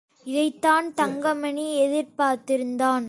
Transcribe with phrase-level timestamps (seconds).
[0.23, 2.99] இதைத்தான் தங்கமணி எதிர்பார்த்திருந்தான்.